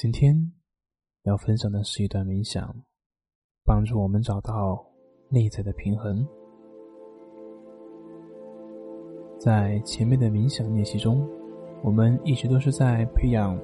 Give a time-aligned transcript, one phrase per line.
[0.00, 0.34] 今天
[1.24, 2.74] 要分享的是一段冥想，
[3.66, 4.82] 帮助我们找到
[5.28, 6.26] 内在的平衡。
[9.38, 11.28] 在前面的冥想练习中，
[11.82, 13.60] 我们一直都是在培养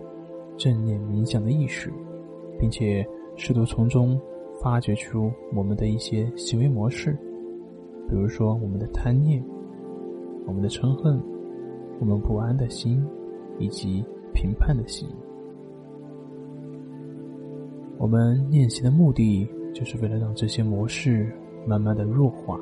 [0.59, 1.91] 正念冥想的意识，
[2.61, 3.03] 并且
[3.35, 4.21] 试图从中
[4.61, 7.15] 发掘出我们的一些行为模式，
[8.11, 9.43] 比如说我们的贪念、
[10.47, 11.19] 我们的嗔恨、
[11.99, 13.03] 我们不安的心
[13.59, 15.09] 以及评判的心。
[17.99, 21.33] 我们练习的目的，就是为了让这些模式
[21.67, 22.59] 慢慢的弱化。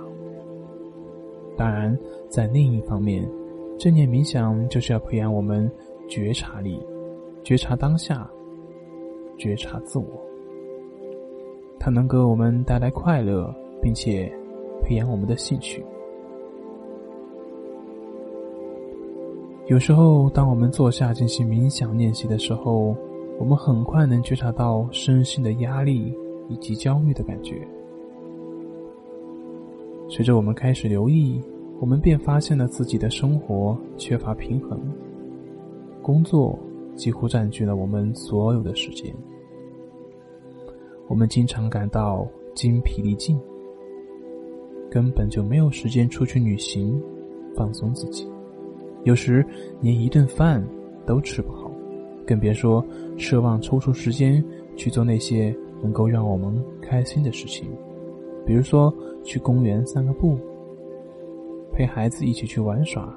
[1.57, 1.97] 当然，
[2.29, 3.29] 在另一方面，
[3.79, 5.71] 正念冥想就是要培养我们
[6.09, 6.81] 觉察力，
[7.43, 8.29] 觉察当下，
[9.37, 10.07] 觉察自我。
[11.79, 14.33] 它能给我们带来快乐，并且
[14.83, 15.85] 培养我们的兴趣。
[19.67, 22.97] 有时候，当我们坐下进行冥想练习的时候，
[23.39, 26.15] 我们很快能觉察到身心的压力
[26.49, 27.67] 以及焦虑的感觉。
[30.09, 31.41] 随着我们开始留意，
[31.81, 34.81] 我们便发现了自己的生活缺乏平衡，
[36.01, 36.59] 工作
[36.95, 39.13] 几乎占据了我们所有的时间。
[41.09, 43.39] 我们经常感到精疲力尽，
[44.91, 47.03] 根本就没有时间出去旅行，
[47.57, 48.31] 放松自己。
[49.03, 49.45] 有时
[49.81, 50.65] 连一顿饭
[51.05, 51.64] 都吃不好。
[52.27, 52.85] 更别说
[53.17, 54.43] 奢望抽出时间
[54.77, 57.69] 去做那些能够让我们开心的事情，
[58.47, 60.39] 比如说去公园散个步，
[61.73, 63.15] 陪孩子一起去玩耍，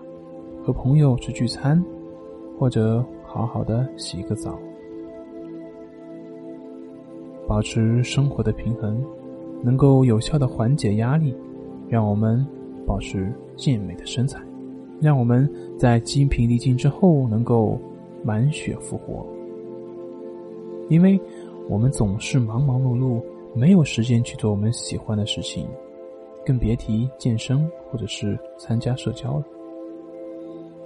[0.63, 1.83] 和朋友去聚餐，
[2.59, 4.59] 或者好好的洗个澡。
[7.47, 9.01] 保持生活的平衡，
[9.63, 11.33] 能够有效的缓解压力，
[11.87, 12.45] 让我们
[12.85, 14.41] 保持健美的身材，
[14.99, 17.79] 让我们在精疲力尽之后能够。
[18.27, 19.25] 满血复活，
[20.89, 21.17] 因为
[21.69, 23.23] 我们总是忙忙碌碌，
[23.55, 25.65] 没有时间去做我们喜欢的事情，
[26.45, 29.45] 更别提健身或者是参加社交了。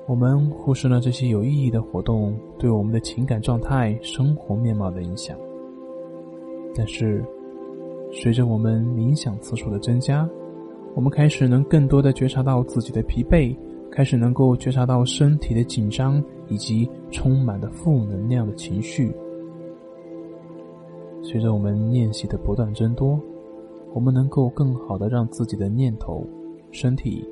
[0.05, 5.35] 我们忽视了这些有意义的活动对我们的情感状态、生活面貌的影响。
[6.75, 7.25] 但是，
[8.11, 10.29] 随着我们冥想次数的增加，
[10.93, 13.55] 我们开始能更多的觉察到自己的疲惫。
[13.93, 19.11] 开始能够觉察到身体的紧张以及充满的负能量的情绪。
[21.23, 23.19] 随着我们练习的不断增多，
[23.93, 26.23] 我们能够更好的让自己的念头、
[26.69, 27.27] 身体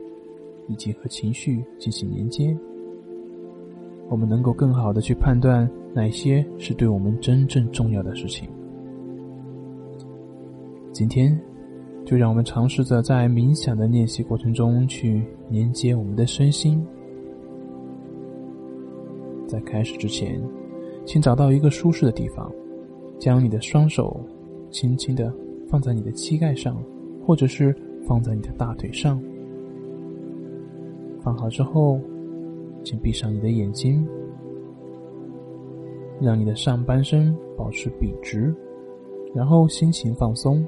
[0.68, 2.58] 以及和情绪进行连接。
[4.10, 8.50] 我们能够更好的去判断哪些是对我们真正重要的事情。
[10.92, 11.40] 今天。
[12.06, 16.84] 就让我们尝试着在冥想的练习过程中去连接我们的身心。
[19.50, 20.40] 在开始之前，
[21.06, 22.52] 请找到一个舒适的地方，
[23.18, 24.22] 将你的双手
[24.70, 25.34] 轻轻的
[25.68, 26.78] 放在你的膝盖上，
[27.26, 29.20] 或者是放在你的大腿上。
[31.20, 32.00] 放好之后，
[32.84, 34.08] 请闭上你的眼睛，
[36.22, 38.54] 让你的上半身保持笔直，
[39.34, 40.64] 然后心情放松。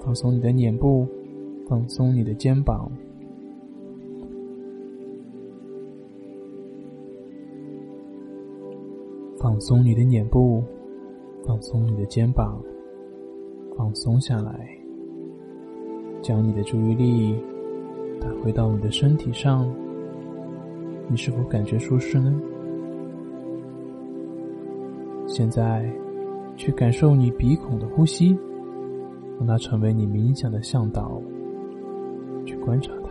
[0.00, 1.06] 放松你的脸部，
[1.68, 2.90] 放松你的肩膀，
[9.44, 10.64] 放松你的脸部，
[11.44, 12.58] 放松你的肩膀，
[13.76, 14.66] 放松下来。
[16.22, 17.36] 将你的注意力
[18.18, 19.70] 带回到你的身体上，
[21.10, 22.34] 你是否感觉舒适呢？
[25.26, 25.92] 现在，
[26.56, 28.34] 去感受你鼻孔的呼吸。
[29.38, 31.20] 让它成为你冥想的向导，
[32.46, 33.10] 去观察它，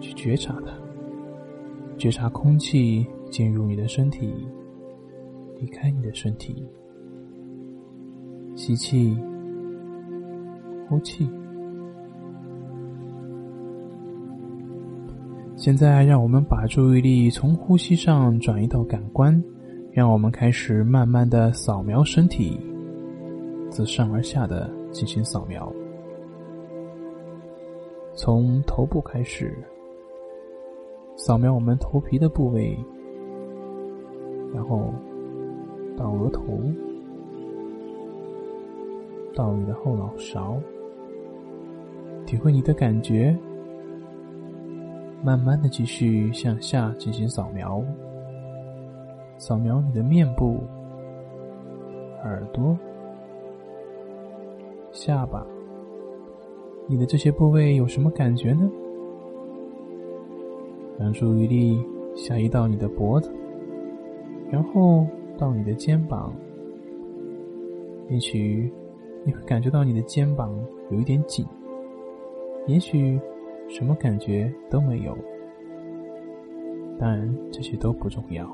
[0.00, 0.72] 去觉察它，
[1.96, 4.34] 觉察空气进入你的身体，
[5.62, 6.66] 离开你的身体，
[8.56, 9.16] 吸气，
[10.88, 11.30] 呼气。
[15.54, 19.40] 现在，让我们把注意力从呼吸上转移到感官，
[19.92, 22.58] 让我们开始慢慢的扫描身体。
[23.70, 25.72] 自上而下的进行扫描，
[28.16, 29.56] 从头部开始，
[31.14, 32.76] 扫描我们头皮的部位，
[34.52, 34.92] 然后
[35.96, 36.42] 到额头，
[39.34, 40.58] 到你的后脑勺，
[42.26, 43.36] 体会你的感觉，
[45.22, 47.82] 慢慢的继续向下进行扫描，
[49.38, 50.60] 扫描你的面部、
[52.24, 52.76] 耳朵。
[54.90, 55.46] 下巴，
[56.86, 58.70] 你的这些部位有什么感觉呢？
[60.98, 61.82] 让注意力
[62.14, 63.32] 下移到你的脖子，
[64.50, 65.06] 然后
[65.42, 66.32] 到你的肩膀，
[68.08, 68.72] 也许
[69.24, 70.56] 你会感觉到你的肩膀
[70.92, 71.44] 有一点紧，
[72.68, 73.18] 也许
[73.68, 75.18] 什么感觉都没有。
[76.96, 78.48] 但，这些都不重要。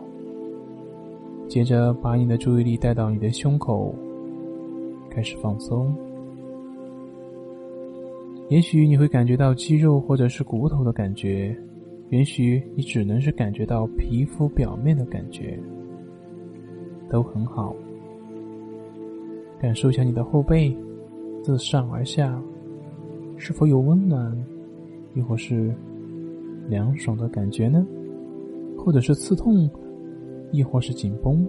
[1.46, 3.94] 接着，把你的注意力带到你的胸口，
[5.10, 5.94] 开始放松。
[8.48, 11.54] 也许你会感觉到肌肉或者是骨头的感觉，
[12.08, 15.60] 也许你只能是感觉到皮肤表面的感觉，
[17.08, 17.74] 都很好。
[19.58, 20.76] 感受一下你的后背，
[21.42, 22.40] 自上而下，
[23.36, 24.36] 是否有温暖，
[25.14, 25.74] 亦或是
[26.68, 27.86] 凉爽的感觉呢？
[28.76, 29.68] 或者是刺痛，
[30.52, 31.44] 亦或是紧绷，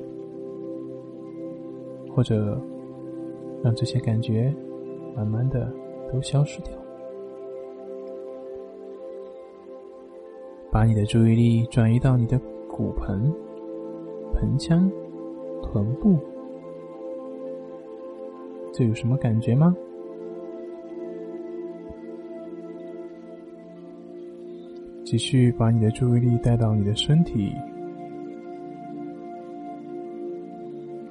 [2.12, 2.59] 或者
[3.63, 4.53] 让这些感觉
[5.15, 5.71] 慢慢的
[6.12, 6.73] 都消失掉。
[10.71, 13.31] 把你的注意力转移到你的骨盆、
[14.33, 14.89] 盆腔、
[15.61, 16.17] 臀部，
[18.73, 19.75] 这有什么感觉吗？
[25.03, 27.51] 继续把你的注意力带到你的身体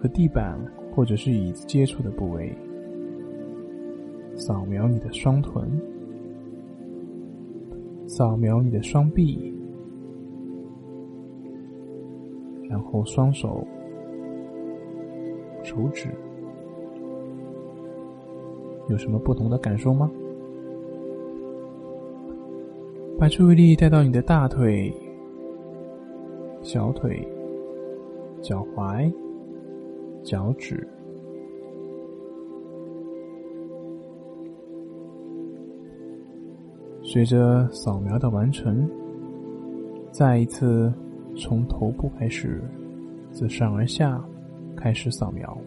[0.01, 0.57] 和地板
[0.93, 2.57] 或者是椅子接触的部位，
[4.37, 5.69] 扫描你的双臀。
[8.07, 9.55] 扫描你的双臂，
[12.69, 13.67] 然后双手、
[15.79, 16.09] 手指，
[18.89, 20.11] 有什么不同的感受吗？
[23.17, 24.93] 把注意力带到你的大腿、
[26.63, 27.27] 小腿、
[28.43, 29.13] 脚踝、
[30.25, 30.87] 脚趾。
[37.03, 38.89] 随着扫描的完成，
[40.11, 40.93] 再一次
[41.37, 42.61] 从头部开始，
[43.31, 44.21] 自上而下
[44.79, 45.59] 开始扫描，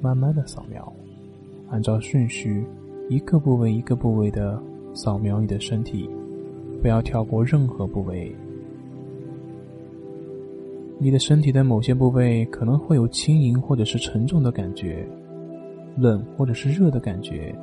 [0.00, 0.92] 慢慢的扫描，
[1.70, 2.64] 按照顺序，
[3.08, 4.62] 一个部位一个部位的
[4.92, 6.08] 扫描你的身体，
[6.82, 8.34] 不要跳过任何部位。
[10.98, 15.08] 你的身体的某些部位可能会有轻盈或者是沉重的感觉，
[15.96, 17.54] 冷或者是热的感觉，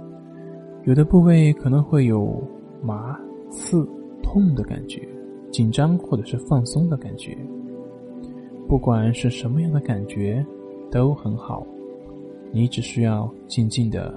[0.86, 2.42] 有的部位可能会有。
[2.86, 3.18] 麻、
[3.50, 3.88] 刺、
[4.22, 5.08] 痛的感觉，
[5.50, 7.34] 紧张或者是放松的感觉，
[8.68, 10.46] 不管是什么样的感觉，
[10.94, 11.66] 都很好。
[12.52, 14.14] 你只需要静静的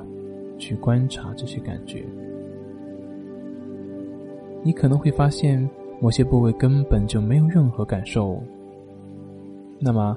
[0.59, 2.05] 去观察这些感觉。
[4.63, 5.67] 你可能会发现
[6.03, 8.43] 某些部位根本就没有任何感受，
[9.79, 10.15] 那么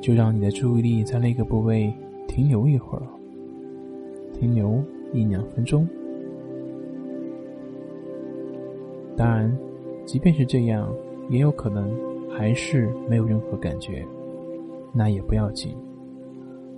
[0.00, 1.92] 就让你的注意力在那个部位
[2.28, 3.02] 停留一会儿，
[4.32, 4.80] 停留
[5.12, 5.88] 一两分钟。
[9.16, 9.52] 当然，
[10.04, 10.88] 即便是这样，
[11.30, 11.90] 也有可能
[12.30, 14.06] 还是没有任何感觉，
[14.92, 15.76] 那也不要紧。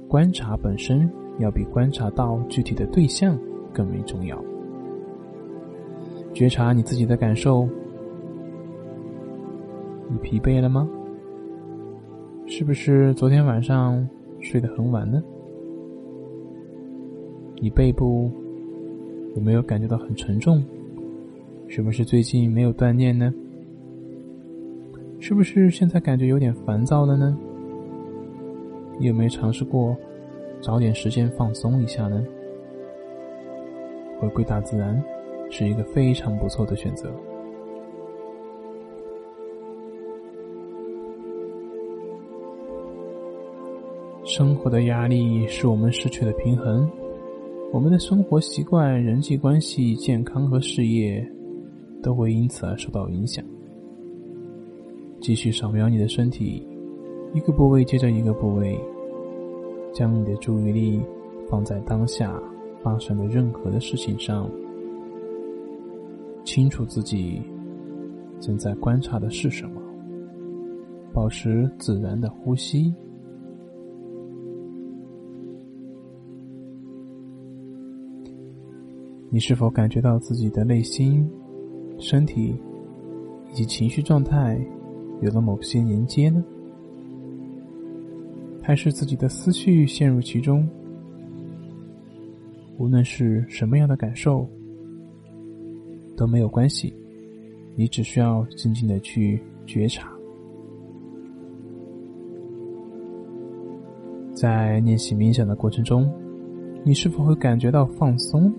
[0.08, 1.08] 观察本身
[1.38, 3.38] 要比观察到具体的对象
[3.75, 4.43] 更为重要。
[6.32, 7.69] 觉察你自己的感受，
[10.08, 10.88] 你疲惫了吗？
[12.46, 14.08] 是不是昨天晚上
[14.40, 15.22] 睡得很晚呢？
[17.60, 18.31] 你背部
[19.37, 20.64] 有没有感觉到很沉重？
[21.66, 23.34] 是不是最近没有锻炼呢？
[25.20, 27.38] 是不是现在感觉有点烦躁了呢？
[28.98, 29.96] 你有没有尝试过
[30.60, 32.22] 找点时间放松一下呢？
[34.19, 35.02] 回归大自然
[35.50, 37.10] 是一个非常不错的选择。
[44.24, 46.90] 生活的压力使我们失去了平衡，
[47.72, 51.26] 我们的生活习惯、人际关系、健康和事业。
[52.00, 53.44] 都会因此而受到影响。
[55.20, 56.64] 继续扫描你的身体，
[57.35, 58.79] 一个部位接着一个部位，
[59.93, 61.01] 将你的注意力
[61.49, 62.41] 放在当下
[62.82, 64.51] 发生的任何的事情上，
[66.44, 67.43] 清楚自己
[68.41, 69.81] 正在观察的是什么，
[71.13, 72.94] 保持自然的呼吸。
[79.31, 81.29] 你是否感觉到自己的内心？
[81.99, 82.56] 身体
[83.51, 84.58] 以及情绪状态
[85.20, 86.43] 有了某些连接呢？
[88.69, 90.69] 还是自己的思绪陷入其中？
[92.77, 94.46] 无论是什么样的感受
[96.19, 96.93] 都没有关系，
[97.77, 100.13] 你只需要静静的去觉察。
[104.34, 106.06] 在练习冥想的过程中，
[106.84, 108.53] 你是否会感觉到放松，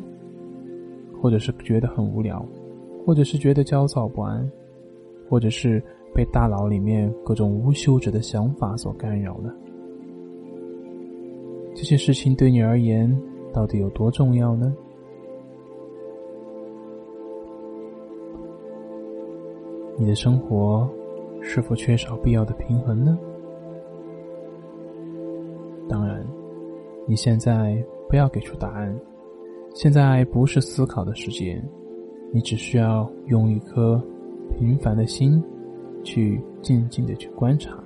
[1.22, 2.44] 或者是觉得很无聊？
[3.06, 4.50] 或者是觉得焦躁不安，
[5.30, 5.80] 或者是
[6.16, 9.56] 被大脑里面各种无休止的想法所干扰了。
[11.82, 13.10] 这些事情对你而言
[13.54, 14.76] 到底有多重要呢？
[19.98, 20.86] 你的生活
[21.42, 23.18] 是否缺少必要的平衡呢？
[25.88, 26.22] 当然，
[27.08, 28.94] 你现在不要给出答案。
[29.74, 31.64] 现在不是思考的时间，
[32.34, 34.04] 你只需要用一颗
[34.58, 35.42] 平凡的心
[36.04, 37.82] 去静静的去观察，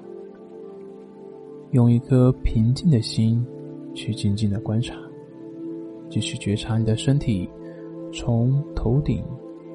[1.74, 3.46] 用一颗平静的心
[3.94, 4.96] 去静静的观察，
[6.10, 7.50] 继续觉察你的身体
[8.12, 9.24] 从头顶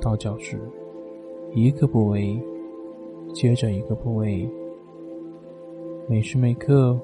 [0.01, 0.59] 到脚趾。
[1.55, 2.39] 一个部位
[3.33, 4.49] 接着一个部位，
[6.09, 6.99] 每时每刻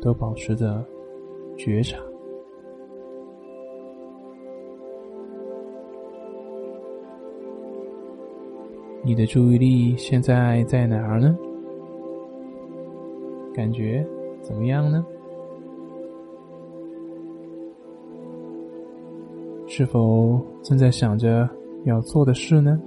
[0.00, 0.84] 都保持着
[1.56, 1.98] 觉察。
[9.04, 11.36] 你的注意力现在在哪儿呢？
[13.54, 14.04] 感觉
[14.40, 15.06] 怎么样呢？
[19.78, 21.46] 是否正在想着
[21.84, 22.80] 要做的事呢？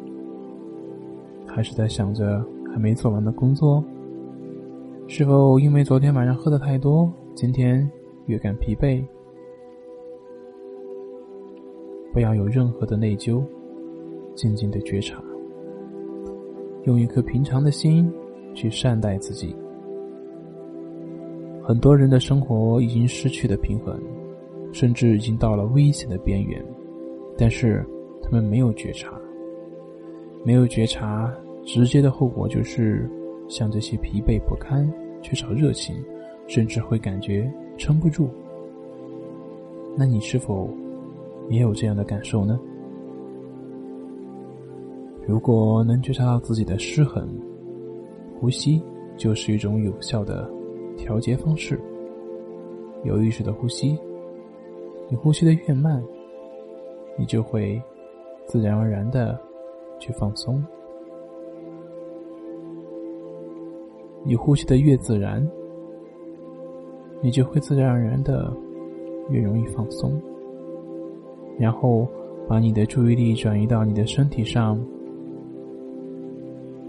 [1.45, 2.43] 还是在想着
[2.73, 3.83] 还没做完的工作？
[5.07, 7.87] 是否因为昨天晚上喝的太多，今天
[8.25, 9.05] 略感疲惫？
[12.11, 13.43] 不要有任何的内疚，
[14.33, 15.21] 静静的觉察，
[16.85, 18.11] 用一颗平常的心
[18.55, 19.55] 去善待自己。
[21.61, 23.95] 很多人的生活已经失去了平衡，
[24.71, 26.65] 甚至已经到了危险的边缘，
[27.39, 27.85] 但是
[28.21, 29.17] 他们没有觉察。
[30.43, 33.09] 没有觉察，直接的后果就是
[33.47, 34.89] 像这些疲惫不堪、
[35.21, 35.95] 缺少热情，
[36.47, 38.29] 甚至会感觉撑不住。
[39.97, 40.69] 那你是否
[41.49, 42.59] 也有这样的感受呢？
[45.27, 47.27] 如果能觉察到自己的失衡，
[48.39, 48.81] 呼吸
[49.17, 50.49] 就是一种有效的
[50.95, 51.79] 调节方式。
[53.03, 53.97] 有意识的呼吸，
[55.09, 56.01] 你呼吸的越慢，
[57.19, 57.79] 你就会
[58.47, 59.39] 自然而然的。
[60.01, 60.63] 去放松，
[64.23, 65.45] 你呼吸的越自然，
[67.21, 68.49] 你就会自然而然的
[69.29, 70.17] 越容易放松。
[71.57, 72.07] 然后
[72.47, 74.79] 把你的注意力转移到你的身体上，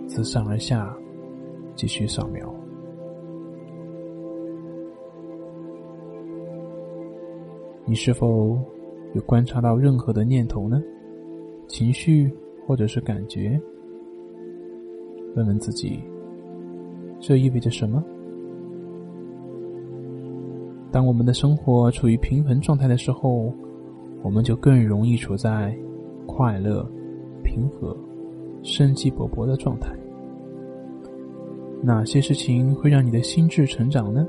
[0.06, 0.96] 自上而下
[1.74, 2.54] 继续扫描。
[7.84, 8.56] 你是否
[9.14, 10.82] 有观察到任何的念头呢？
[11.66, 12.30] 情绪？
[12.66, 13.60] 或者是感觉，
[15.34, 15.98] 问问自己，
[17.18, 18.04] 这意味着什么？
[20.92, 23.52] 当我们的生活处于平衡状态的时候，
[24.22, 25.76] 我们就更容易处在
[26.26, 26.88] 快乐、
[27.42, 27.96] 平和、
[28.62, 29.92] 生机勃勃的状态。
[31.82, 34.24] 哪些事情会让你的心智成长呢？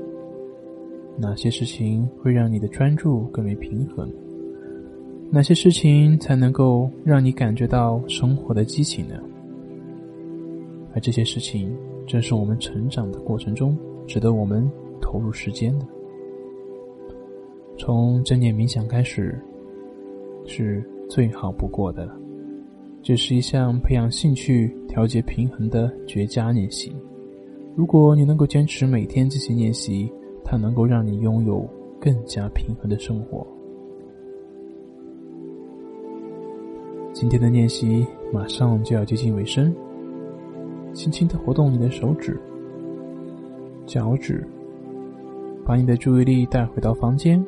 [1.16, 4.10] 哪些事情会让你的专注更为平衡？
[5.34, 9.14] 哪些事情才能够让你感觉到生活的激情呢？
[10.92, 11.74] 而这些事情
[12.06, 13.74] 正是我们成长的过程中
[14.06, 14.70] 值得我们
[15.00, 15.86] 投入时间的。
[17.78, 19.42] 从正念冥想开始，
[20.44, 22.14] 是最好不过的了。
[23.02, 26.94] 这是一项培养兴趣、调节平衡的绝佳练习。
[27.74, 30.12] 如果你能够坚持每天进行练习，
[30.44, 31.66] 它能够让你拥有
[31.98, 33.46] 更加平衡的生活。
[37.22, 39.72] 今天的练习马上就要接近尾声，
[40.92, 42.36] 轻轻的活动你的手指、
[43.86, 44.44] 脚趾，
[45.64, 47.40] 把你的注意力带回到房间，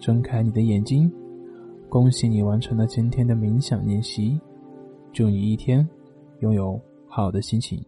[0.00, 1.08] 睁开你的眼睛。
[1.88, 4.36] 恭喜你完成了今天的冥想练习，
[5.12, 5.88] 祝你一天
[6.40, 7.80] 拥有好的心情。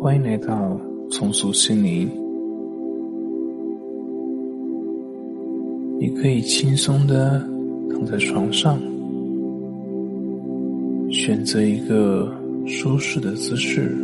[0.00, 0.74] 欢迎来到
[1.10, 2.23] 重塑心灵。
[6.04, 7.42] 你可以轻松的
[7.88, 8.78] 躺在床上，
[11.10, 12.30] 选择一个
[12.66, 13.96] 舒适的姿势，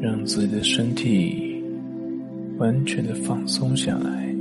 [0.00, 1.60] 让自己的身体
[2.58, 4.32] 完全的放松下来，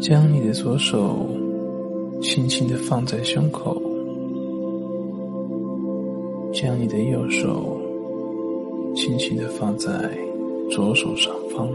[0.00, 1.26] 将你的左手
[2.22, 3.82] 轻轻的放在胸口，
[6.52, 7.76] 将你的右手
[8.94, 10.16] 轻轻的放在。
[10.70, 11.68] 左手上方，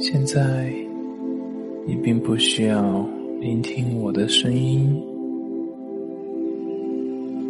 [0.00, 0.72] 现在
[1.86, 3.06] 你并不需要
[3.40, 5.00] 聆听我的声音，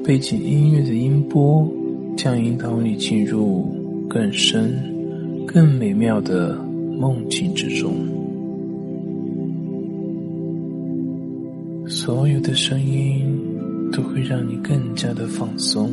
[0.05, 1.67] 背景音乐的音波
[2.15, 3.65] 将引导你进入
[4.09, 4.75] 更深、
[5.47, 6.59] 更美妙的
[6.99, 8.16] 梦境之中。
[12.07, 13.27] 所有的声音
[13.91, 15.91] 都会让你更加的放松，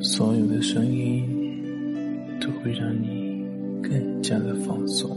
[0.00, 1.22] 所有的声音
[2.40, 3.44] 都会让你
[3.80, 5.16] 更加的放松。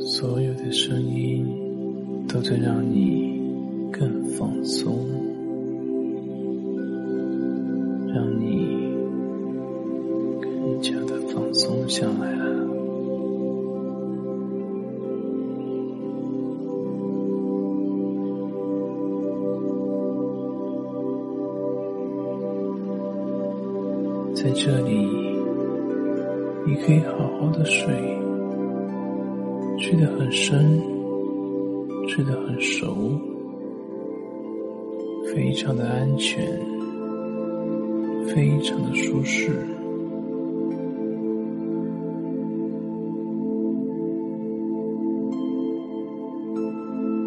[0.00, 1.46] 所有的声音
[2.26, 3.09] 都在让你
[24.34, 25.06] 在这里，
[26.66, 27.92] 你可以好好的睡。
[29.78, 30.80] 睡得很深，
[32.06, 32.94] 睡得很熟，
[35.34, 36.44] 非常的安全，
[38.26, 39.50] 非常的舒适。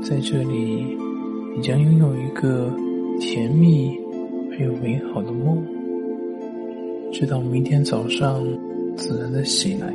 [0.03, 0.95] 在这里，
[1.55, 2.71] 你将拥有一个
[3.19, 3.97] 甜蜜
[4.51, 5.65] 而又美好的梦，
[7.13, 8.43] 直到明天早上
[8.97, 9.93] 自然的醒来。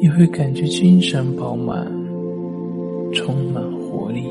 [0.00, 1.84] 你会感觉精神饱满，
[3.12, 4.22] 充满活力。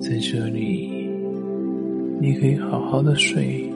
[0.00, 0.88] 在这里，
[2.18, 3.70] 你可以好好的睡，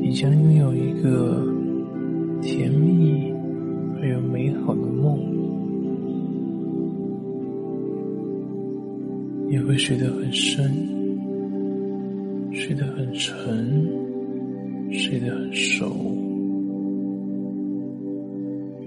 [0.00, 1.44] 你将拥有一个
[9.78, 10.70] 睡得很深，
[12.52, 13.88] 睡得很沉，
[14.90, 15.86] 睡得很熟，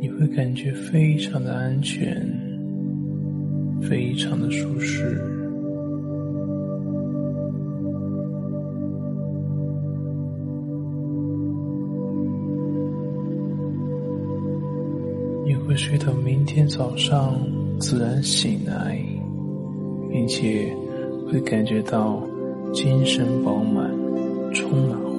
[0.01, 2.21] 你会感觉非常的安全，
[3.82, 5.17] 非常的舒适，
[15.45, 17.39] 你会睡到明天早上
[17.80, 19.01] 自然醒来。
[20.12, 20.76] 并且
[21.32, 22.21] 会感觉到
[22.74, 23.89] 精神饱满，
[24.54, 25.11] 充满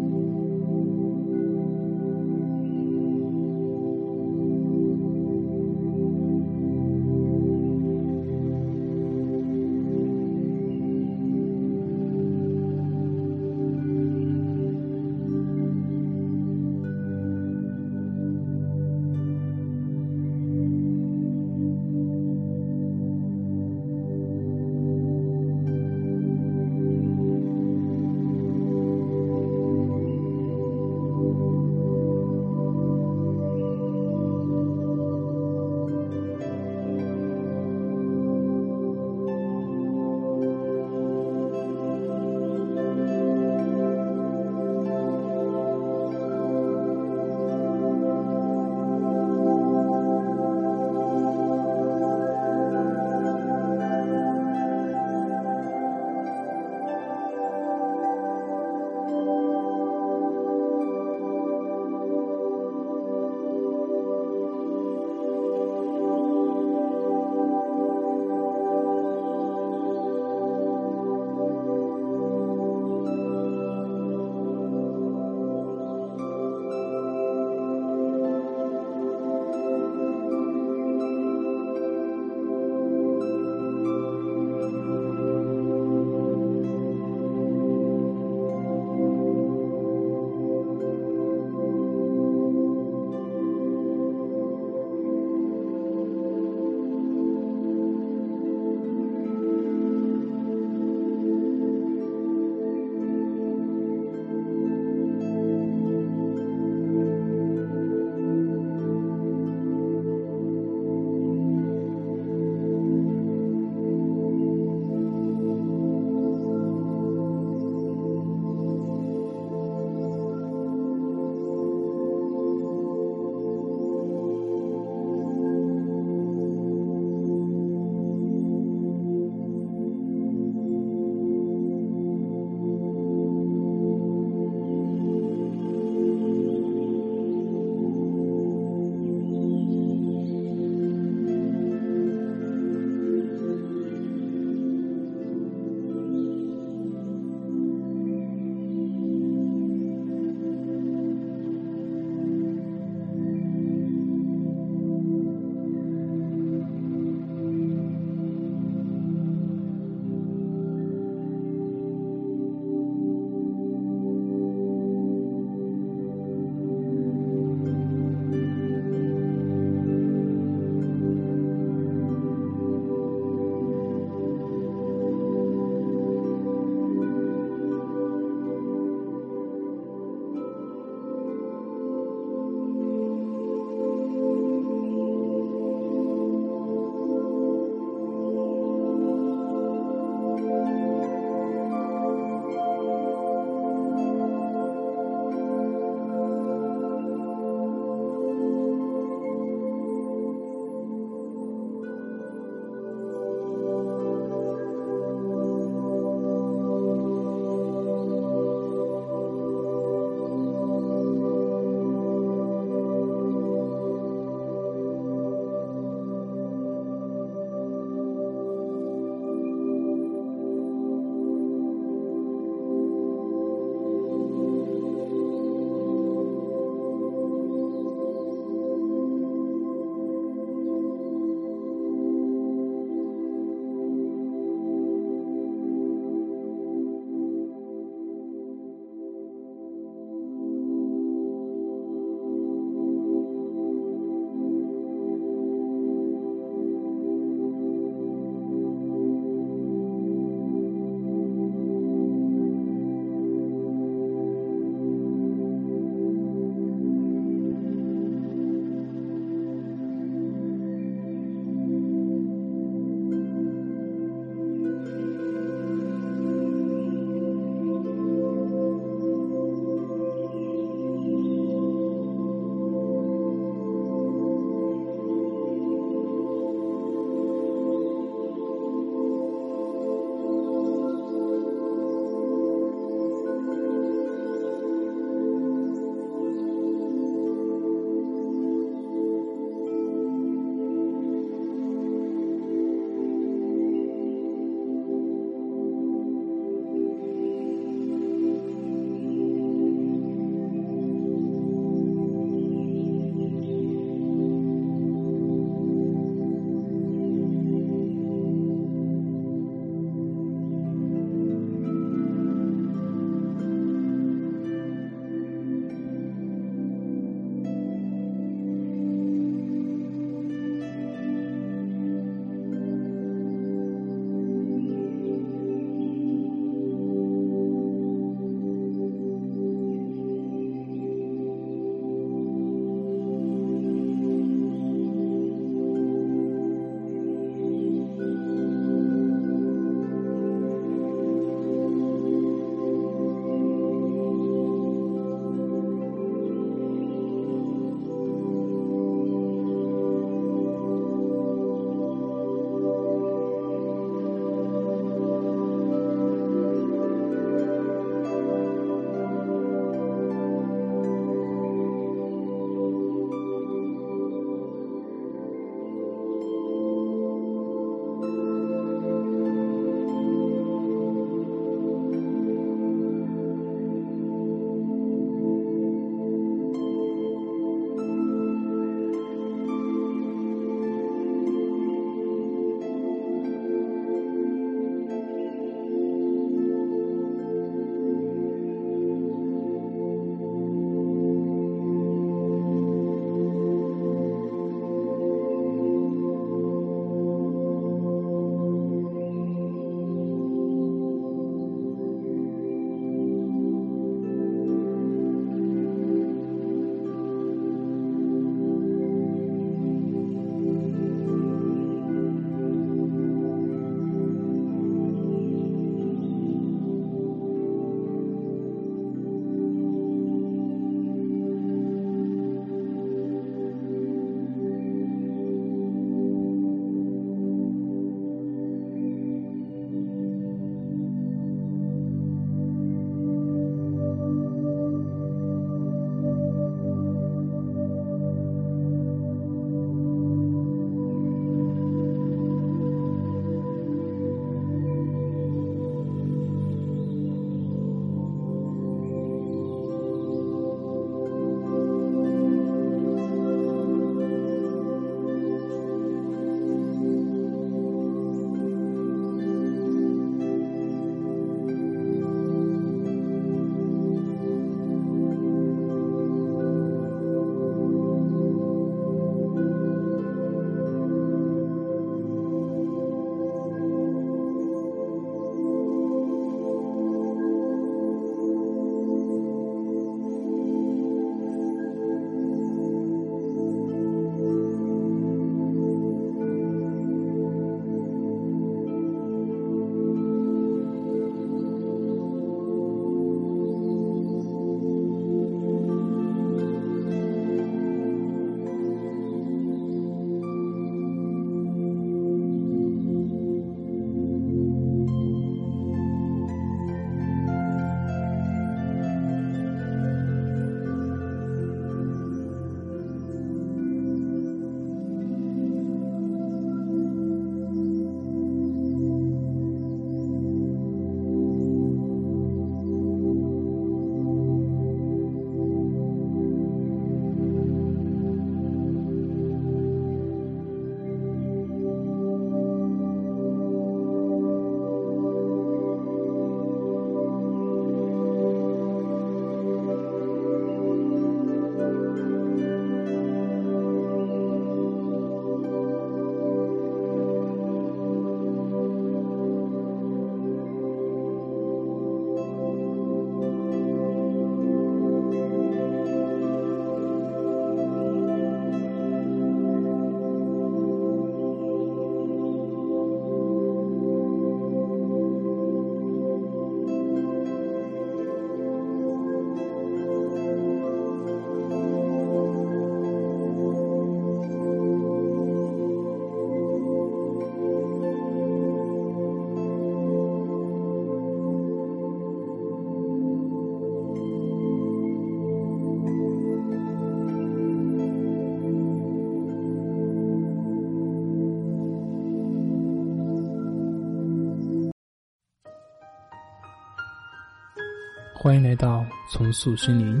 [598.22, 600.00] 欢迎来到重塑心灵。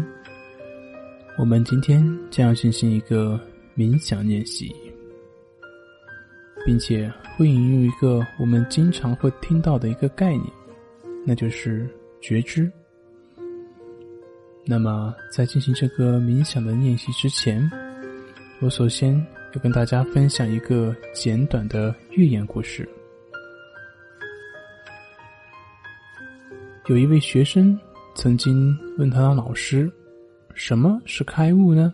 [1.36, 3.36] 我们今天将要进行一个
[3.76, 4.72] 冥想练习，
[6.64, 10.44] 并且会引用一个我们经常会听到的一个概念，
[11.26, 12.70] 那就是觉知。
[14.64, 17.68] 那么，在进行这个冥想的练习之前，
[18.60, 19.18] 我首先
[19.52, 22.88] 要跟大家分享一个简短的寓言故事。
[26.86, 27.76] 有一位学生
[28.14, 29.90] 曾经问他的老师
[30.54, 31.92] ：“什么是开悟呢？”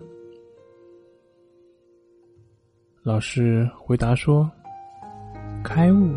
[3.03, 4.51] 老师回答说
[5.65, 6.15] ：“开悟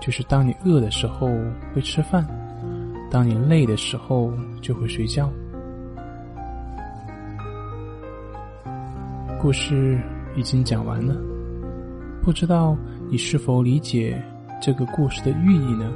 [0.00, 1.28] 就是当你饿的时候
[1.74, 2.26] 会吃饭，
[3.10, 5.32] 当你累的时候就会睡觉。”
[9.40, 9.98] 故事
[10.36, 11.16] 已经讲完了，
[12.22, 12.76] 不知道
[13.08, 14.22] 你是否理解
[14.60, 15.92] 这个故事的寓意呢？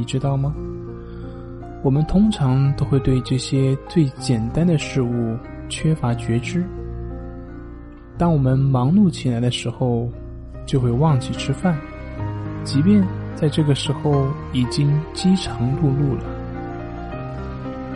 [0.00, 0.54] 你知道吗？
[1.82, 5.36] 我们通常都会对这些最简单的事物
[5.68, 6.64] 缺乏觉知。
[8.16, 10.08] 当我们忙碌起来的时候，
[10.64, 11.78] 就会忘记吃饭，
[12.64, 16.24] 即便在这个时候已经饥肠辘辘了。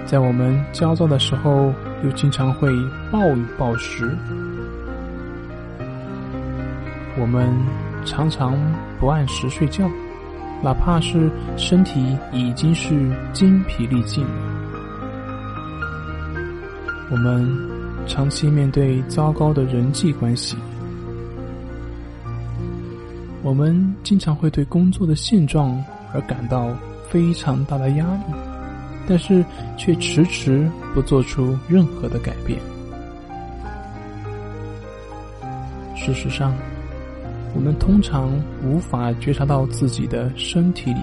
[0.04, 1.72] 在我们焦躁的时候，
[2.04, 2.68] 又经常会
[3.10, 4.14] 暴饮暴食。
[7.18, 7.50] 我们
[8.04, 8.58] 常常
[9.00, 9.88] 不按时睡觉。
[10.64, 14.24] 哪怕是身体已经是精疲力尽，
[17.10, 17.46] 我们
[18.06, 20.56] 长期面对糟糕的人际关系，
[23.42, 25.78] 我们经常会对工作的现状
[26.14, 26.74] 而感到
[27.10, 28.34] 非常大的压力，
[29.06, 29.44] 但是
[29.76, 32.58] 却迟迟不做出任何的改变。
[35.94, 36.54] 事实上。
[37.54, 38.30] 我们通常
[38.64, 41.00] 无法觉察到自己的身体里、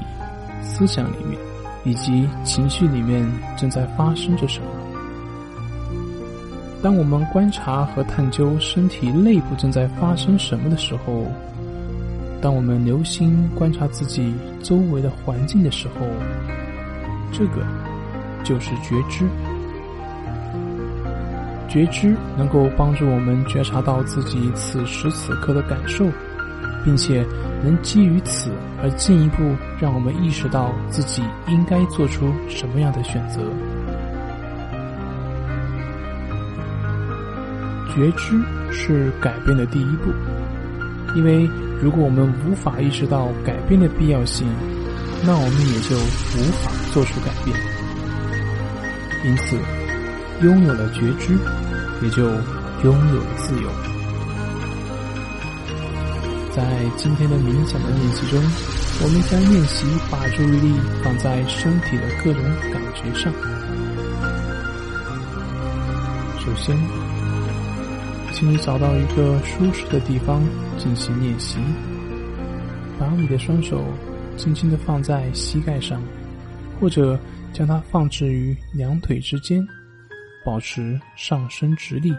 [0.61, 1.39] 思想里面
[1.83, 3.25] 以及情绪里面
[3.57, 4.65] 正在发生着什么。
[6.83, 11.25] 当我们观察和探究身体内部正在发生什么的时候，
[12.41, 16.05] 当我们留心观察自己周围的环境的时候，
[17.31, 17.65] 这个
[18.43, 19.25] 就是觉知。
[21.69, 26.05] 觉知能够帮助我们觉察到自己此时此刻的感受。
[26.83, 27.25] 并且
[27.63, 33.41] 能基于此而进一步让我们意识到自己应该做出什么样的选择。
[37.93, 38.41] 觉知
[38.71, 40.11] 是改变的第一步，
[41.15, 41.49] 因为
[41.81, 44.47] 如果我们无法意识到改变的必要性，
[45.25, 47.55] 那我们也就无法做出改变。
[49.25, 49.57] 因此，
[50.41, 51.37] 拥有了觉知，
[52.01, 52.23] 也就
[52.83, 53.90] 拥有了自由。
[56.53, 58.37] 在今天的冥想的练习中，
[59.01, 63.31] 我们将练习把注意力放在身体的各种感觉上。
[66.39, 66.75] 首先，
[68.33, 70.43] 请你找到一个舒适的地方
[70.77, 71.57] 进行练习，
[72.99, 73.81] 把你的双手
[74.35, 76.03] 轻轻的放在膝盖上，
[76.81, 77.17] 或者
[77.53, 79.65] 将它放置于两腿之间，
[80.43, 82.13] 保持上身直立，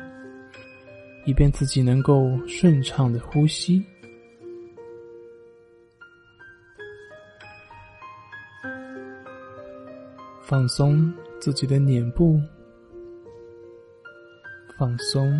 [1.26, 3.84] 以便自己能够顺畅的呼吸。
[10.52, 11.10] 放松
[11.40, 12.38] 自己的脸部，
[14.76, 15.32] 放松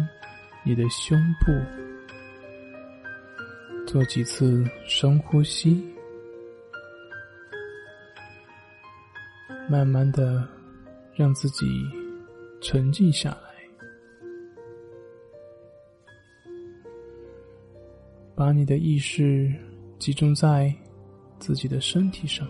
[0.65, 1.53] 你的胸部，
[3.87, 5.87] 做几次深呼吸，
[9.69, 10.49] 慢慢的
[11.15, 11.67] 让自己
[12.63, 13.53] 沉静下来，
[18.35, 19.53] 把你的意识
[19.99, 20.75] 集中在
[21.39, 22.49] 自己的身体上。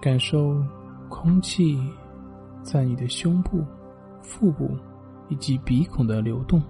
[0.00, 0.56] 感受
[1.10, 1.78] 空气
[2.62, 3.62] 在你的胸部、
[4.22, 4.70] 腹部
[5.28, 6.62] 以及鼻孔的流动，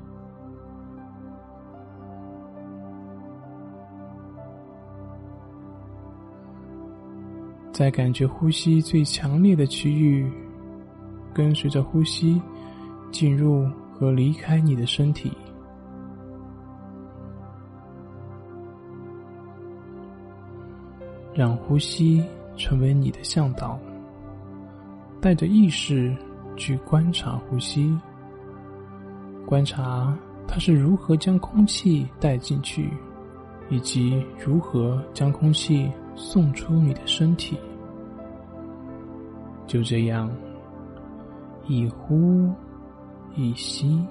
[7.72, 10.28] 在感觉呼吸最强烈的区域，
[11.32, 12.42] 跟随着呼吸
[13.12, 15.30] 进入和离开你的身体，
[21.32, 22.24] 让呼吸。
[22.57, 23.78] 成为你的向导，
[25.20, 26.14] 带着意识
[26.57, 27.96] 去观察呼吸，
[29.46, 32.90] 观察它是如何将空气带进去，
[33.68, 37.59] 以及如何将空气送出你的身体。
[39.66, 40.30] 就这样，
[41.66, 42.51] 一呼
[43.36, 44.05] 一吸。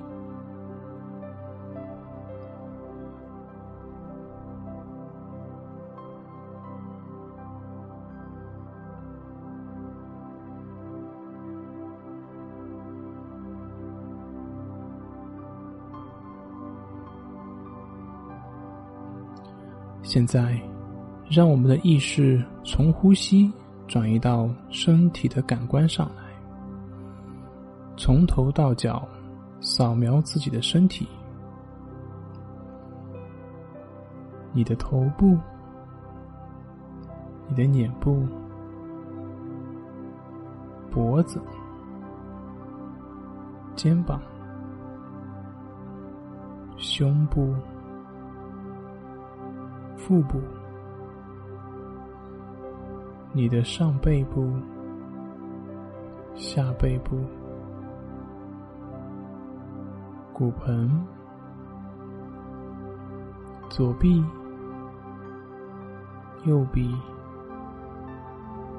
[20.10, 20.60] 现在，
[21.30, 23.54] 让我们的意识从呼吸
[23.88, 26.24] 转移到身体的感官上来，
[27.96, 29.08] 从头到脚
[29.62, 31.08] 扫描自己的身体，
[34.52, 35.38] 你的头部、
[37.48, 38.26] 你的脸部、
[40.90, 41.40] 脖子、
[43.76, 44.20] 肩膀、
[46.78, 47.54] 胸部。
[50.10, 50.42] 腹部、
[53.32, 54.52] 你的上背部、
[56.34, 57.20] 下背部、
[60.34, 60.90] 骨盆、
[63.70, 64.26] 左臂、
[66.44, 66.92] 右臂、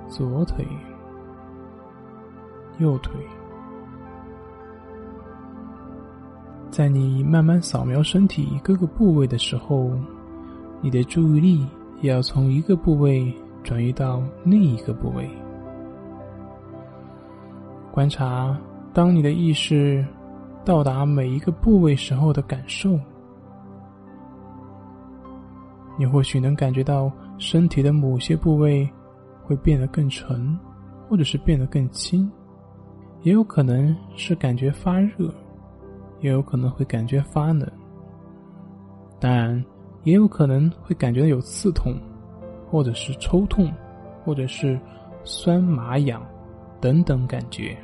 [0.08, 0.66] 左腿、
[2.78, 3.24] 右腿，
[6.72, 9.92] 在你慢慢扫描身体各个部位的时候。
[10.82, 11.66] 你的注意力
[12.00, 13.30] 也要从一个部位
[13.62, 15.28] 转移到另一个部位，
[17.92, 18.58] 观察
[18.94, 20.02] 当你的意识
[20.64, 22.98] 到达每一个部位时候的感受。
[25.98, 28.88] 你或许能感觉到身体的某些部位
[29.42, 30.58] 会变得更沉，
[31.06, 32.30] 或者是变得更轻，
[33.20, 35.30] 也有可能是感觉发热，
[36.20, 37.70] 也有可能会感觉发冷。
[39.20, 39.62] 当然。
[40.02, 41.94] 也有可能会感觉到有刺痛，
[42.68, 43.72] 或者是抽痛，
[44.24, 44.78] 或者是
[45.24, 46.26] 酸麻痒
[46.80, 47.76] 等等感觉。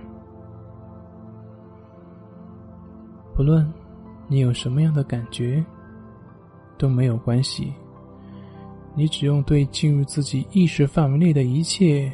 [3.35, 3.71] 不论
[4.29, 5.64] 你有什么样的感觉，
[6.79, 7.73] 都没有关系。
[8.95, 12.11] 你只用对进入自己意识范围内的一切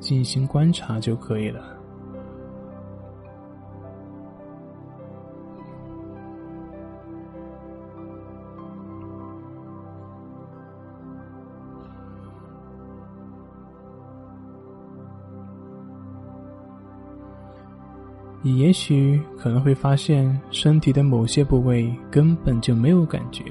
[0.00, 1.73] 进行观察就可以了。
[18.46, 23.42] 你也许可能会发现，身体的某些部位根本就没有感觉。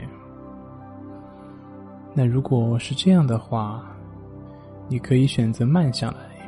[2.14, 3.84] 那如果是这样的话，
[4.88, 6.48] 你可以选择慢下来，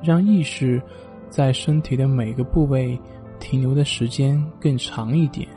[0.00, 0.80] 让意识
[1.28, 2.96] 在身体的每个部位
[3.40, 5.48] 停留的时间更长一点，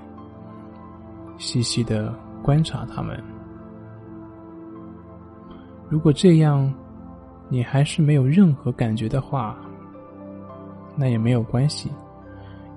[1.37, 3.23] 细细的观察它们。
[5.87, 6.73] 如果这样，
[7.49, 9.55] 你还是没有任何感觉的话，
[10.99, 11.89] 那也没有关系，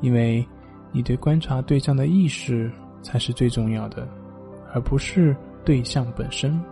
[0.00, 0.46] 因为
[0.92, 2.70] 你对观察对象的意识
[3.02, 4.06] 才是最重要的，
[4.72, 6.62] 而不是对象本身。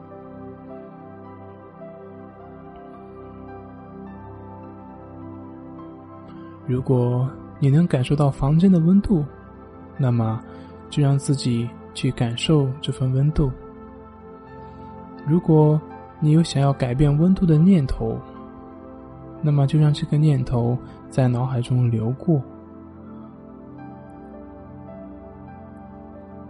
[6.69, 7.29] 如果
[7.59, 9.25] 你能感受到房间的温度，
[9.99, 10.41] 那么
[10.89, 13.51] 就让自己去感受这份温度。
[15.27, 15.81] 如果
[16.21, 18.17] 你有想要改变温度的念头，
[19.43, 20.77] 那么就让这个念头
[21.09, 22.43] 在脑海中流过，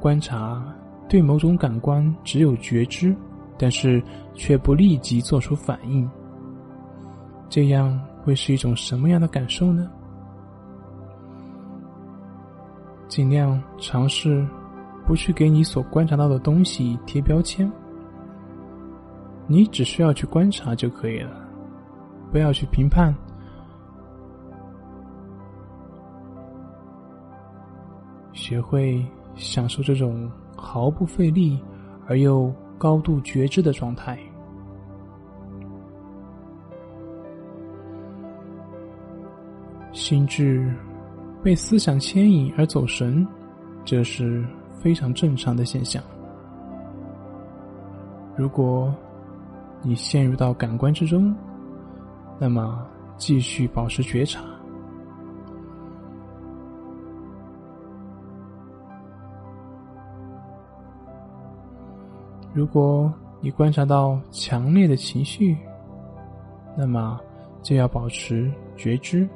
[0.01, 0.63] 观察
[1.09, 3.15] 对某种感官只有觉知，
[3.59, 4.03] 但是
[4.35, 6.09] 却不立即做出反应。
[7.49, 9.91] 这样会是一种什么样的感受呢？
[13.09, 14.47] 尽量尝试
[15.05, 17.71] 不去给你所观察到的东西贴标签，
[19.49, 21.40] 你只需要去观察就可以了。
[22.31, 23.15] 不要去评判，
[28.33, 29.05] 学会
[29.35, 31.61] 享受这种毫不费力
[32.07, 34.19] 而又高度觉知的状态。
[39.93, 40.73] 心智
[41.43, 43.27] 被思想牵引而走神，
[43.85, 44.45] 这是
[44.81, 46.01] 非常正常的现象。
[48.37, 48.95] 如果
[49.83, 51.35] 你陷入到感官之中，
[52.43, 52.87] 那么，
[53.19, 54.41] 继续保持觉察。
[62.55, 63.13] 如果
[63.43, 65.55] 你观察到强烈的情绪，
[66.75, 67.21] 那么
[67.63, 69.29] 就要保持觉知。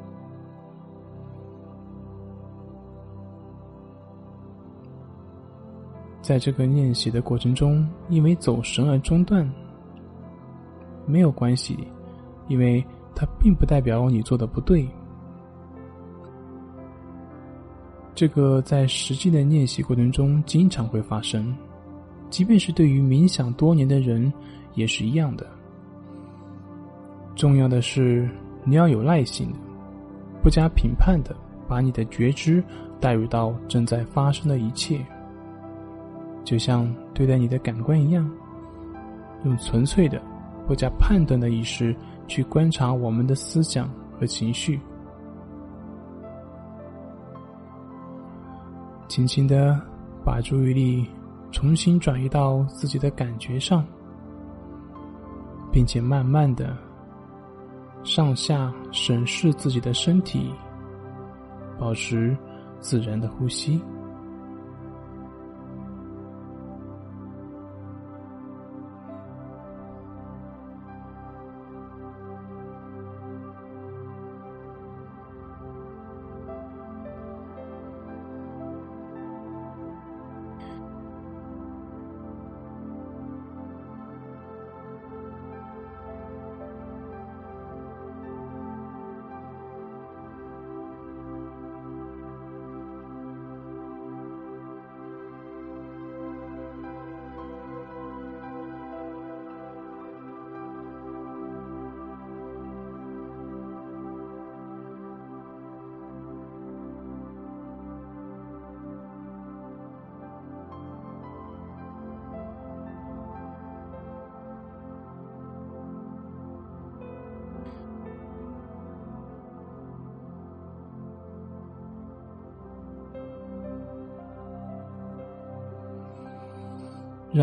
[6.22, 9.46] 在这个练习的过程中，因为走神而中断，
[11.04, 11.86] 没有关系。
[12.48, 12.84] 因为
[13.14, 14.88] 它并不代表你做的不对，
[18.14, 21.56] 这个在实际的练习过程中经常会发生，
[22.30, 24.32] 即便是对于冥想多年的人
[24.74, 25.46] 也是一样的。
[27.34, 28.28] 重要的是
[28.62, 29.48] 你要有耐心，
[30.42, 31.34] 不加评判的
[31.66, 32.62] 把你的觉知
[33.00, 35.04] 带入到正在发生的一切，
[36.44, 38.30] 就像对待你的感官一样，
[39.44, 40.22] 用纯粹的、
[40.66, 41.94] 不加判断的意识
[42.26, 44.80] 去观察我们的思想和情绪，
[49.08, 49.80] 轻轻的
[50.24, 51.06] 把注意力
[51.52, 53.84] 重新转移到自己的感觉上，
[55.70, 56.76] 并且慢慢的
[58.02, 60.52] 上下审视自己的身体，
[61.78, 62.36] 保持
[62.80, 63.80] 自然的呼吸。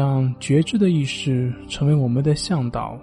[0.02, 2.98] 让觉知的意识成为我们的向导。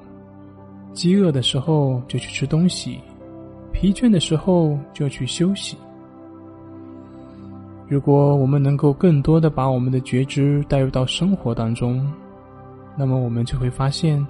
[0.92, 2.98] 饥饿的时候就去吃东西，
[3.72, 5.76] 疲倦的时候就去休息。
[7.86, 12.04] 如果我们能够更多的把我们的觉知带入到生活当中，
[12.96, 14.26] 那么我们就会发现，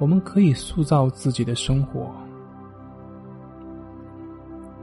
[0.00, 2.10] 我们可以塑造自己的生活。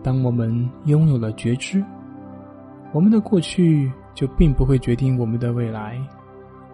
[0.01, 1.84] 当我们拥有了觉知，
[2.93, 6.01] 我们的过去就并不会决定我们的未来。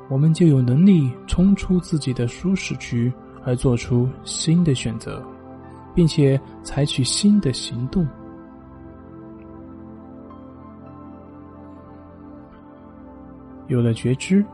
[0.09, 3.11] 我们就有能力冲出自己的舒适区，
[3.43, 5.23] 而做出新的选择，
[5.95, 8.07] 并且采取新的行动。
[13.67, 14.45] 有了觉知，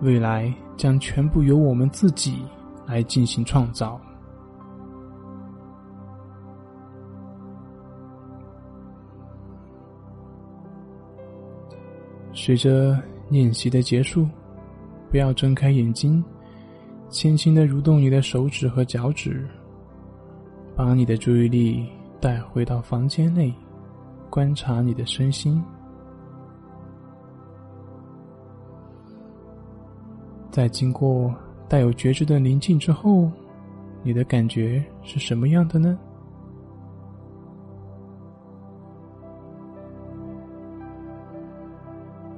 [0.00, 2.42] 未来将全部由我们自己
[2.86, 4.00] 来进行创造。
[12.32, 14.26] 随着练习的结束。
[15.10, 16.22] 不要睁开眼睛，
[17.08, 19.48] 轻轻的蠕动你的手指和脚趾，
[20.74, 21.88] 把你的注意力
[22.20, 23.54] 带回到房间内，
[24.28, 25.62] 观察你的身心。
[30.50, 31.34] 在经过
[31.68, 33.30] 带有觉知的宁静之后，
[34.02, 35.98] 你的感觉是什么样的呢？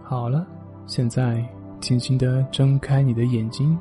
[0.03, 0.47] 好了，
[0.87, 1.58] 现在。
[1.81, 3.79] 轻轻的睁开你的眼睛，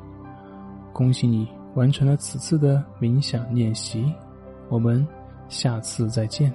[0.92, 4.12] 恭喜你完成了此次的冥想练习，
[4.68, 5.06] 我们
[5.48, 6.52] 下次再见。